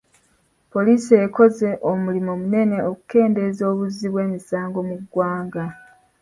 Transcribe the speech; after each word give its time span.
Poliisi 0.71 1.13
ekoze 1.25 1.69
omulimu 1.89 2.31
munene 2.41 2.77
okukendeeza 2.89 3.63
obuzzi 3.71 4.07
bw'emisango 4.09 4.79
mu 4.89 4.95
ggwanga. 5.01 5.65